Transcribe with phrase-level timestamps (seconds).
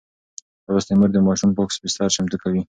[0.73, 2.59] لوستې مور د ماشوم پاک بستر چمتو کوي.